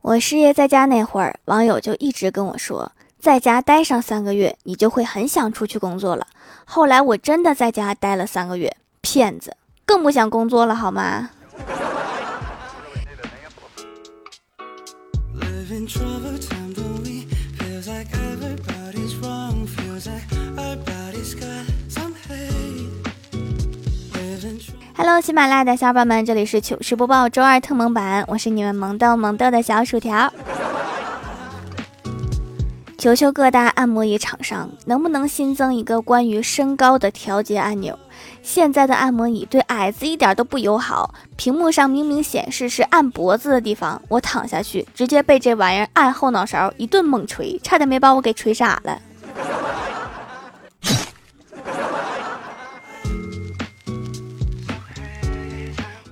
[0.00, 6.26] 我失业在家那会儿，网友就一直跟我说，在家待上三个月，你就会很想出去工作了。
[6.64, 11.30] 后来我真的在家待了三个月，骗子，更不想工作了，好吗
[25.00, 30.32] ？Hello，喜马拉雅的小伙伴们，这里是糗事播报周二特萌版，我是你们萌豆萌豆的小薯条。
[32.98, 37.96] 求求各大按摩椅厂商，能不能新增一个关于身高的调节按钮？
[38.42, 49.00] 现在的按摩椅对矮子一点都不友好，屏幕上明明显示是按脖子的地方，我躺下去直接被这玩意儿按后脑勺一顿猛捶，差点没把我给捶傻了。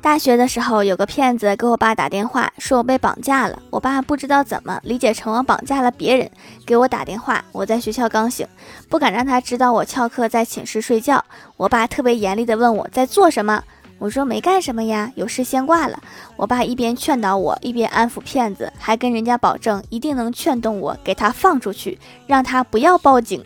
[0.07, 3.61] 大学的时候，有个骗子给我爸打电话，说我被绑架了。
[3.71, 6.31] 我爸不知道怎么理解成我绑架了别人，
[6.65, 7.45] 给我打电话。
[7.51, 8.47] 我在学校刚醒，
[8.89, 11.25] 不敢让他知道我翘课在寝室睡觉。
[11.57, 13.61] 我爸特别严厉地问我在做什么，
[13.99, 16.01] 我说没干什么呀，有事先挂了。
[16.37, 21.99] 我爸一边劝导我，一边安抚骗子，还跟人家保证一定能劝动我给他放出去，
[22.29, 23.45] 让他不要报警。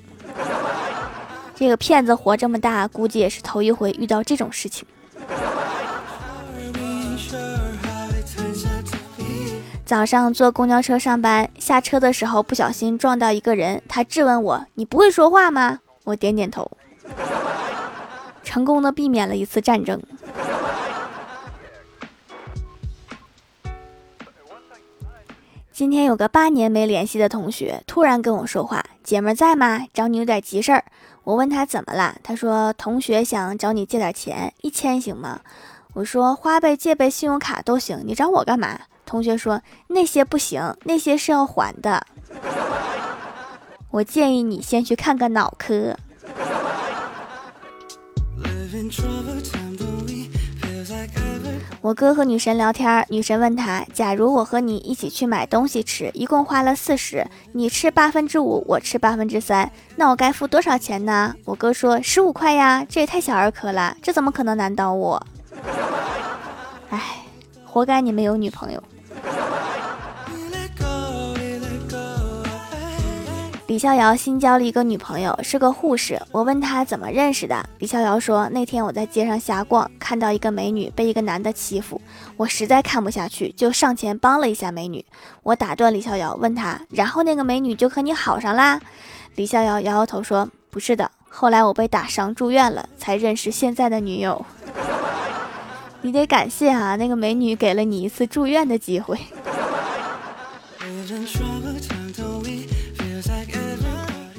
[1.54, 4.86] 这个骗子活这么大，估计也是头一回遇到这种事情。
[9.90, 16.70] 早上坐公交车上班，下车的时候不小心撞到一个人，他质问我：“你不会说话吗？”我点点头，
[18.44, 20.00] 成功的避免了一次战争。
[25.72, 29.84] 今天有个八年没联系的同学突然跟我说话：“姐们在吗？
[29.92, 30.84] 找你有点急事儿。”
[31.24, 35.40] 我问他怎么了，他说：“同学想找你借点钱，一千行吗？”
[35.94, 38.78] 我说：“花呗、借呗、信用卡都行，你找我干嘛？”
[39.10, 42.06] 同学说那些不行，那些是要还的。
[43.90, 45.96] 我建议你先去看个脑科。
[51.80, 61.34] 我哥和女神聊天，女神问他：假如我和你一起去买东西吃，一共花了四十，你吃八分之五，我吃八分之三，那我该付多少钱呢？
[61.44, 65.20] 我哥说十五块呀，这也太小儿科了，这怎么可能难倒我？
[66.90, 67.00] 哎，
[67.64, 68.80] 活该你没有女朋友。
[73.70, 76.20] 李逍遥新交了一个女朋友，是个护士。
[76.32, 82.02] 我问他怎么认识的，李逍遥说那天我在街上瞎逛，看到一个美女被一个男的欺负，
[82.36, 85.06] 我实在看不下去，就上前帮了一下美女。
[85.44, 88.80] 我打断李逍遥，问他，然后那个美女就和你好上啦？
[89.36, 94.44] 李逍遥摇摇头说不是的，后来我被打伤住院了，才认识现在的女友。
[96.02, 99.16] 你得感谢啊，那个美女给了你一次住院的机会。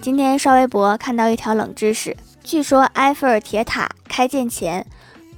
[0.01, 4.85] 今天刷微博看到一条冷知识，据说埃菲尔铁塔开建前，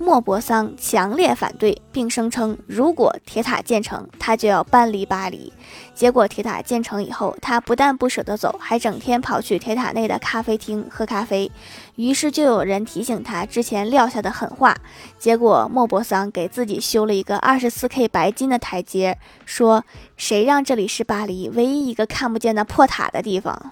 [0.03, 5.51] 莫泊桑强烈反对，并声称如果铁塔建成，他就要搬离巴黎。
[5.95, 11.49] 结果铁塔建成以后，他不但不舍得走，还整天跑去铁塔内的咖啡厅喝咖啡。
[11.95, 14.75] 于是就有人提醒他之前撂下的狠话。
[15.17, 19.85] 结果莫泊桑给自己修了一个二十四 K 白金的台阶，说
[20.17, 23.71] ：“谁让这里是巴黎唯一一个看不见的破塔的地方？”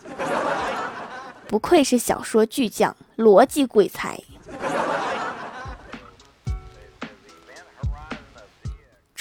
[1.49, 4.17] 不愧是小说巨匠，逻辑鬼才。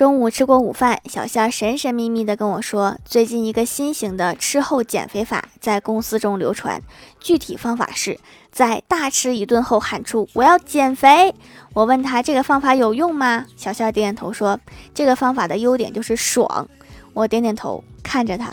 [0.01, 6.81] 中午吃过午饭，小仙儿神神秘秘的跟我说，最近一个新型的吃后减肥法在公司中流传，
[7.21, 8.19] 具体方法是
[8.51, 11.35] 在大吃一顿后喊出“我要减肥”。
[11.75, 13.45] 我问他这个方法有用吗？
[13.59, 14.59] 小仙儿点点头说，
[14.95, 16.67] 这个方法的优点就是爽。
[17.13, 18.51] 我点点头，看着他，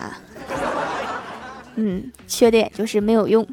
[1.76, 3.48] 嗯，缺点就是没有用。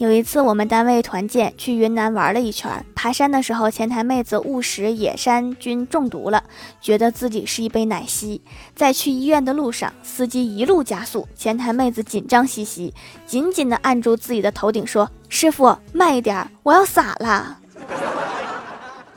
[0.00, 6.42] 有一次，我们单位团建去云南玩了一圈，爬山的时候，前台妹子误食野山菌中毒了，
[6.80, 8.40] 觉得自己是一杯奶昔。
[8.74, 12.94] 在去医院的路上，司机一路加速，前台妹子紧张兮兮，
[13.26, 17.58] 紧紧地按住自己的头顶，说：“师傅，慢一点，我要洒了。”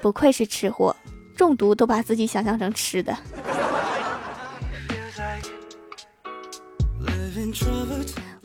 [0.03, 0.93] 不愧是吃货，
[1.33, 3.17] 中毒都把自己想象成吃的。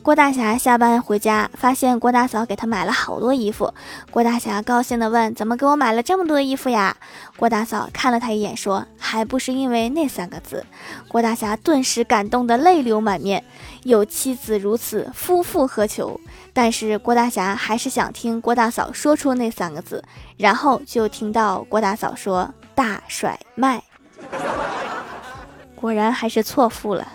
[0.09, 3.75] 郭大侠下班回家，发现郭大嫂给他买了好多衣服。
[4.11, 6.97] 郭大侠高兴地问：“怎么给我买了这么多衣服呀？”
[7.37, 10.65] 郭大嫂看了他一眼，说：“还不是因为那三个字。”
[11.09, 13.45] 郭大侠顿时感动得泪流满面。
[13.83, 16.19] 有妻子如此，夫复何求？
[16.55, 20.03] 但是郭大侠还是想听郭大嫂说出那三个字，
[20.39, 23.83] 然后就听到郭大嫂说：“大甩卖。
[25.75, 27.07] 果然还是错付了。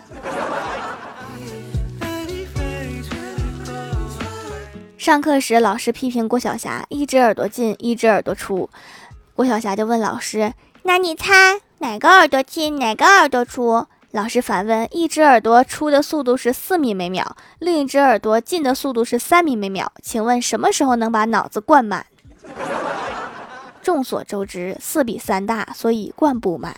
[5.03, 8.69] 上课时，老师批评郭晓霞一只耳朵进，一只耳朵出。
[9.35, 10.53] 郭晓霞就问老师
[10.83, 22.05] ：“那你猜哪个耳朵进，哪个耳朵出？”老师反问：“一只耳朵出的速度是四米每秒，另一只耳朵进的速度是三米每秒，请问什么时候能把脑子灌满？”
[23.83, 26.73] 众所周知，四比三大，所以灌不满。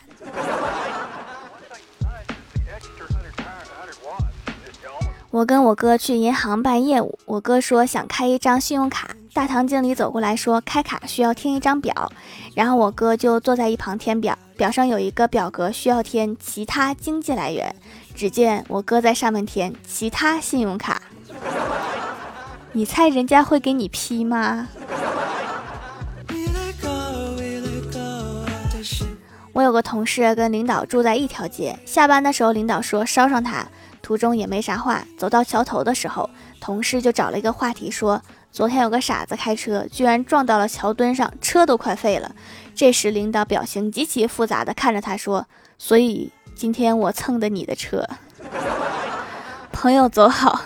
[5.36, 12.10] 我跟我哥去银行办业务，我哥说想开一张信用卡，大堂经理走过来说开卡需要填一张表，
[12.54, 17.76] 然后我哥就坐在一旁填表，表上有一个表格需要填其他经济来源，
[18.16, 21.02] 只见我哥在上面填其他信用卡，
[22.72, 24.70] 你猜人家会给你批吗？
[29.52, 33.68] 我有个同事跟领导住在一条街，下班的时候领导说捎上他。
[34.06, 36.30] 途中也没啥话，走到桥头的时候，
[36.62, 38.22] 同事就找了一个话题说
[38.54, 42.36] ：“昨天有个傻子开车，居然撞到了桥墩上，车都快废了。”
[42.76, 45.48] 这时领导表情极其复杂的看着他说
[45.80, 48.08] ：“所以今天我蹭的你的车，
[49.74, 50.62] 朋友走好。”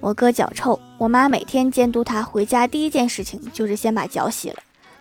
[0.00, 4.56] 我哥脚臭，我妈每天监督他回家第一件事情就是先把脚洗了。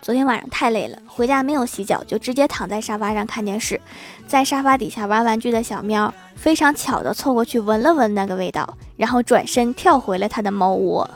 [0.10, 3.80] 昨天晚上太累了，回家没有洗脚，就直接躺在沙发上看电视。
[4.26, 11.08] 在沙发底下玩玩具的小喵非常巧的凑过去闻了闻那个味道，然后转身跳回了他的猫窝。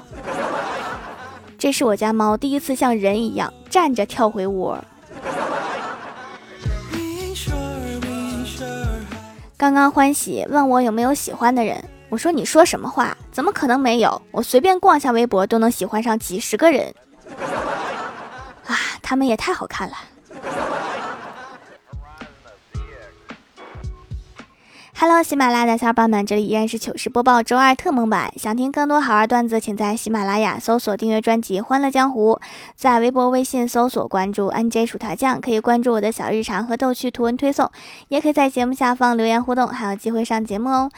[1.57, 4.77] 这是我家猫第一次像人一样站着跳回窝。
[9.57, 13.17] 刚刚欢喜问我有没有喜欢的人，我说你说什么话？
[13.31, 14.21] 怎么可能没有？
[14.29, 16.93] 我随便逛下微博都能喜欢上几十个人。
[19.03, 19.95] 他们也太好看了。
[25.05, 28.31] Hello，喜马拉雅的小伙伴们，这里依然是糗事播报周二特蒙版。
[28.37, 32.35] 想听更多好玩段子，请在喜马拉雅搜索订阅专辑《欢乐江湖》，
[32.77, 37.69] 在微博、微信搜索关注 NJ 薯条酱，可以关注我的小日常和逗趣图文推送，
[38.07, 40.89] 也可以在节目下方留言互动，还有机会上节目哦。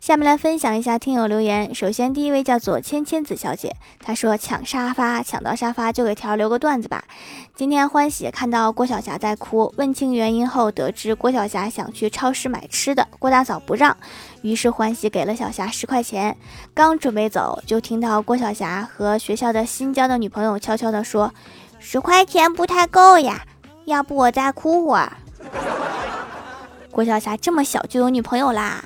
[0.00, 1.72] 下面来分享一下听友留言。
[1.72, 7.04] 首先，第一位叫做千千子小姐，她说抢沙发，抢到沙发就给条留个段子吧。
[7.54, 13.96] 今天欢喜看到郭晓霞在哭，问清原因后，得知郭晓霞想去超市买吃的，郭大嫂不让，
[14.42, 16.36] 于是欢喜给了小霞十块钱。
[16.74, 21.32] 刚准备走，就听到郭晓霞和学校的新交的女朋友悄悄地说
[21.80, 23.42] ：“十块钱不太够呀，
[23.84, 25.12] 要不我再哭会儿。
[26.90, 28.84] ”郭晓霞这么小就有女朋友啦？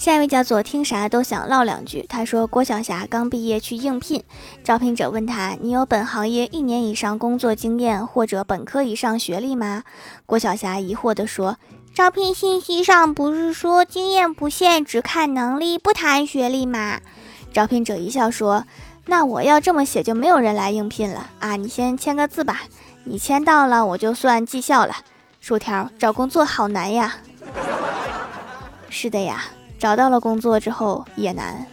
[0.00, 2.06] 下一位叫做听啥都想唠两句。
[2.08, 4.24] 他说郭晓霞刚毕业去应聘，
[4.64, 9.84] 招聘者问他：“你有本行业一年以上工作经验或者本科以上学历吗？”
[10.24, 11.58] 郭晓霞疑惑地说
[11.92, 16.98] ：“招聘信息上不是说经验不限，只看能力，不谈学历吗？”
[17.52, 18.64] 招聘者一笑说
[19.04, 21.56] ：“那我要这么写，就没有人来应聘了啊！
[21.56, 22.62] 你先签个字吧，
[23.04, 24.94] 你签到了我就算绩效了。”
[25.42, 27.16] 薯条找工作好难呀。
[28.88, 29.44] 是的呀。
[29.80, 31.66] 找到了工作之后也难。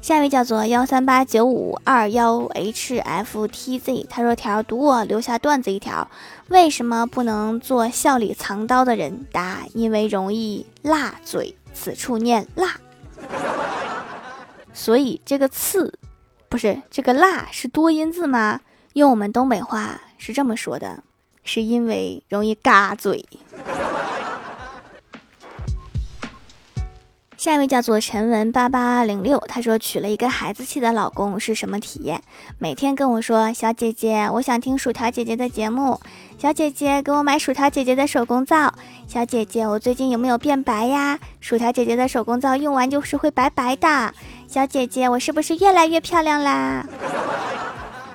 [0.00, 6.08] 下一位叫做幺三八九五二幺 hftz，他说：“条读我留下段子一条，
[6.48, 9.26] 为什么不能做笑里藏刀的人？
[9.30, 12.76] 答：因为容易辣嘴，此处念辣。
[14.72, 15.98] 所以这个刺，
[16.48, 18.60] 不是这个辣是多音字吗？
[18.94, 21.04] 用我们东北话是这么说的。”
[21.44, 23.24] 是因为容易嘎嘴。
[27.36, 32.22] 下一位叫做陈文八八零六，他说娶了一个孩子气的老公是什么体验？
[32.58, 35.98] 每天跟我说：“小姐姐，我想听薯条姐姐的节目。”
[36.36, 38.74] 小姐姐，给我买薯条姐姐的手工皂。
[39.06, 41.18] 小姐姐，我最近有没有变白呀？
[41.40, 44.12] 薯条姐姐的手工皂用完就是会白白的。
[44.46, 46.86] 小姐姐，我是不是越来越漂亮啦？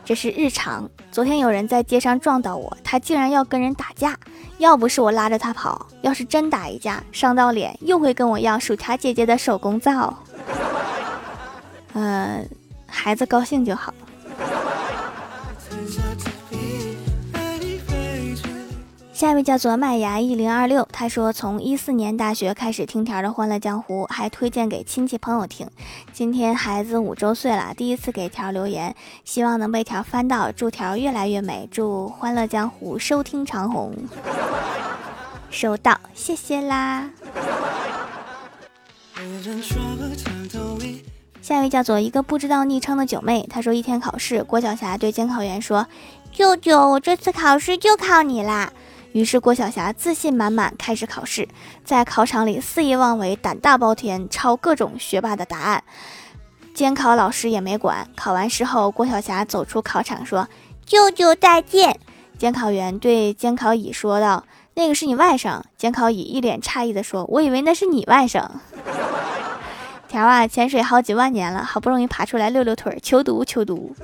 [0.05, 0.87] 这是日常。
[1.11, 4.15] 昨天有人在街上撞到我，他竟然要跟人打架。
[4.59, 10.15] 要不是我拉着他跑，要是真打一架，伤到脸又会跟我要薯条姐姐的手工皂。
[11.93, 12.47] 嗯，
[12.87, 13.93] 孩子高兴就好。
[19.15, 25.65] 下一位叫做麦芽一零二六，他说从一四年大学开始听条的《欢乐江湖》，还推荐给亲戚朋友听。
[26.11, 28.93] 今天孩子五周岁了，第一次给条留言，
[29.23, 33.93] 希望能被条翻到，祝条越来越美，祝《欢乐江湖》收听长虹。
[35.49, 37.09] 收到，谢谢啦。
[41.41, 45.87] 下一位叫做一个不知道昵称的九妹，她说一天考试，郭晓霞对监考员说
[46.33, 48.73] ：“舅舅，我这次考试就靠你啦。”
[49.15, 51.47] 于是郭晓霞自信满满开始考试，
[51.85, 55.81] 在考场里肆意妄为，胆大包天，抄各种学霸的答案。
[56.73, 58.09] 监考老师也没管。
[58.17, 60.49] 考完试后，郭晓霞走出考场说
[60.85, 61.97] ：“舅舅再见。”
[62.37, 64.43] 监考员对监考乙说道
[64.75, 68.45] ：“那个是你外甥。”监考乙一脸诧异地说：“我以为那是你外甥。
[70.09, 73.95] ”条啊，潜水好几万年了，好不容易爬出来溜溜腿，求读求读。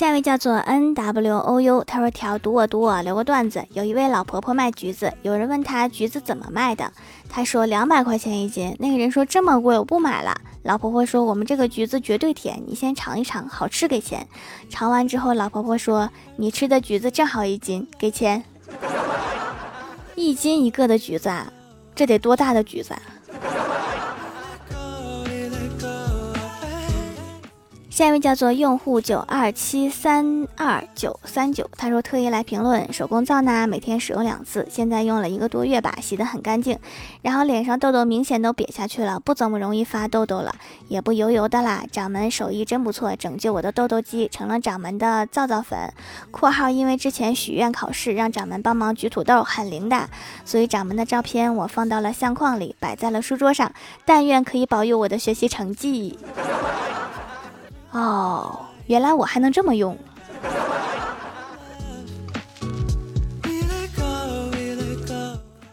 [0.00, 3.62] 下一位叫做 N W O U，他说：“条读我读我，留个段子。
[3.74, 6.90] 有一位老婆婆卖橘子，有人问她橘子怎么卖的，
[7.28, 8.74] 她说两百块钱一斤。
[8.78, 10.34] 那个人说这么贵，我不买了。
[10.62, 14.26] 老婆婆说我们这个橘子绝对甜，你先尝一尝，好吃给钱。
[14.70, 18.42] 尝完之后，老婆婆说你吃的橘子正好一斤，给钱。
[20.16, 21.52] 一斤一个的橘子啊。”
[21.94, 23.02] 这得多大的橘子啊！
[28.00, 36.78] 下一位叫做用户九二七三二九三九，他说特意来评论手工皂呢，每天使用两次，现在用了一个多月吧，洗得很干净，
[37.20, 40.54] 然后脸上痘痘明显都瘪下去了，不怎么容易发痘痘了，
[40.88, 41.84] 也不油油的啦。
[41.92, 45.92] 掌门手艺真不错，拯救我的痘痘肌，成了掌门的皂皂粉。
[46.30, 50.08] 括号因为之前许愿考试让掌门帮忙举土豆，很灵的，
[50.46, 53.70] 所以掌门的照片我放到了相框里，摆在了书桌上，
[54.06, 56.18] 但愿可以保佑我的学习成绩。
[57.92, 59.96] 哦，原来我还能这么用。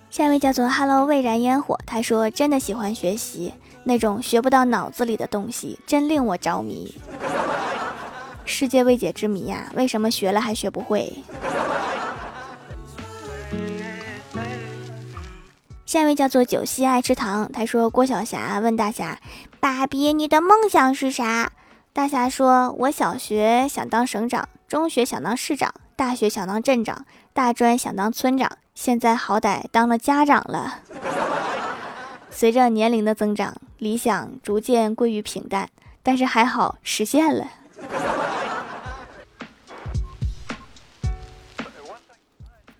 [0.10, 6.96] 下一位叫做 Hello 未燃烟火，他说真的喜欢学习那种学不到脑子里的东西，真令我着迷。
[8.44, 11.14] 世界未解之谜呀，为什么学了还学不会？
[15.86, 19.20] 下一位叫做九溪爱吃糖，他说郭晓霞问大侠
[19.62, 21.52] ：“爸比，你的梦想是啥？”
[21.98, 30.82] 大侠说：“我小学想当省长，中学想当市长，大学想当镇长，大专想当村长，现在好歹当了家长了。
[32.30, 35.70] 随着年龄的增长，理想逐渐归于平淡，
[36.04, 37.48] 但是还好实现了。”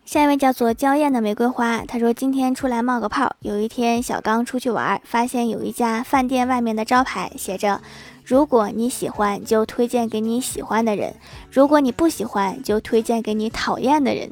[0.06, 3.36] 下一位叫做娇艳的玫瑰花，他说：“今天出来冒个泡。
[3.40, 7.82] 有一天，小刚出去玩，发现有一家饭店外面的招牌写着。”
[8.28, 11.14] 如果你喜欢，就推荐给你喜欢的人；
[11.50, 14.30] 如果你不喜欢，就推荐给你讨厌的人。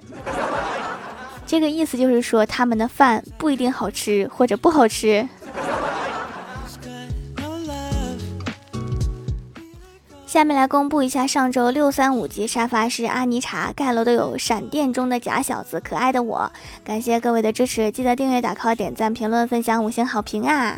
[1.45, 5.25] 这个意思就是说，他们的饭不一定好吃，或者不好吃。
[10.27, 16.51] 下面来公布一下上周六三五级沙发是阿尼茶盖楼的有闪电中的假小子、可爱的我，
[16.83, 20.77] 感谢各位的支持，记得订阅、打 call、点赞、评论、分享、五星好评啊！